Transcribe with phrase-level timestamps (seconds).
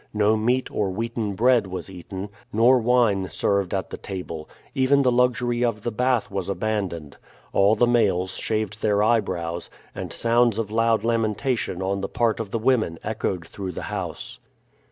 [0.15, 5.11] No meat or wheaten bread was eaten, nor wine served at the table even the
[5.11, 7.17] luxury of the bath was abandoned.
[7.53, 12.49] All the males shaved their eyebrows, and sounds of loud lamentation on the part of
[12.49, 14.39] the women echoed through the house.